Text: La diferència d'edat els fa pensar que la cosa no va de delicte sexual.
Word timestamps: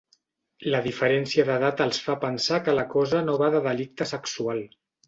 La 0.75 0.79
diferència 0.87 1.45
d'edat 1.51 1.85
els 1.87 2.01
fa 2.07 2.17
pensar 2.27 2.61
que 2.65 2.77
la 2.81 2.89
cosa 2.99 3.25
no 3.31 3.41
va 3.45 3.55
de 3.59 3.65
delicte 3.71 4.15
sexual. 4.17 4.69